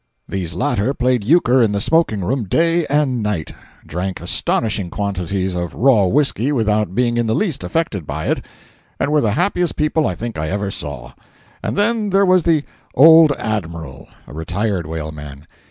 These 0.27 0.55
latter 0.55 0.95
played 0.95 1.23
euchre 1.23 1.61
in 1.61 1.73
the 1.73 1.79
smoking 1.79 2.25
room 2.25 2.45
day 2.45 2.87
and 2.87 3.21
night, 3.21 3.53
drank 3.85 4.19
astonishing 4.19 4.89
quantities 4.89 5.53
of 5.53 5.75
raw 5.75 6.05
whisky 6.05 6.51
without 6.51 6.95
being 6.95 7.17
in 7.17 7.27
the 7.27 7.35
least 7.35 7.63
affected 7.63 8.07
by 8.07 8.25
it, 8.25 8.43
and 8.99 9.11
were 9.11 9.21
the 9.21 9.33
happiest 9.33 9.75
people 9.75 10.07
I 10.07 10.15
think 10.15 10.39
I 10.39 10.49
ever 10.49 10.71
saw. 10.71 11.11
And 11.61 11.77
then 11.77 12.09
there 12.09 12.25
was 12.25 12.41
"the 12.41 12.63
old 12.95 13.31
Admiral—" 13.33 14.07
a 14.25 14.33
retired 14.33 14.87
whaleman. 14.87 15.45